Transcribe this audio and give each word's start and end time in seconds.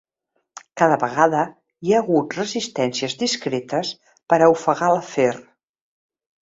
Cada 0.81 0.95
vegada 1.03 1.43
hi 1.89 1.93
ha 1.93 2.01
hagut 2.05 2.35
resistències 2.39 3.17
discretes 3.23 3.95
per 4.35 4.43
a 4.49 4.53
ofegar 4.59 4.93
l'afer. 4.97 5.33